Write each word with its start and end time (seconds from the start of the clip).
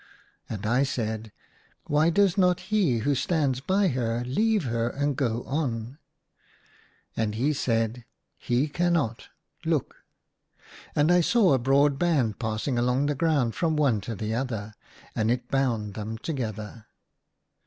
And 0.49 0.65
I 0.65 0.81
said," 0.81 1.31
Why 1.85 2.09
does 2.09 2.35
not 2.35 2.59
he 2.73 2.97
who 3.05 3.13
stands 3.13 3.61
by 3.61 3.89
her 3.89 4.23
leave 4.25 4.63
her 4.63 4.89
and 4.89 5.15
go 5.15 5.43
on?" 5.43 5.99
And 7.15 7.35
he 7.35 7.53
said," 7.53 8.05
He 8.49 8.67
cannot. 8.67 9.27
Look" 9.63 9.97
And 10.95 11.11
I 11.11 11.21
saw 11.21 11.53
a 11.53 11.59
broad 11.59 11.99
band 11.99 12.39
passing 12.39 12.79
along 12.79 13.05
the 13.05 13.13
ground 13.13 13.53
from 13.53 13.75
one 13.77 14.01
to 14.01 14.15
the 14.15 14.33
other, 14.33 14.73
and 15.15 15.29
it 15.29 15.51
bound 15.51 15.93
them 15.93 16.17
together. 16.17 16.87